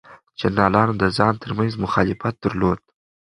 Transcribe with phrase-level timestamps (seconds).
[0.39, 2.79] جنرالانو د ځان ترمنځ مخالفت درلود.